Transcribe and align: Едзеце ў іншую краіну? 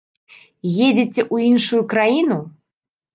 Едзеце 0.85 1.21
ў 1.33 1.49
іншую 1.49 1.81
краіну? 1.91 2.39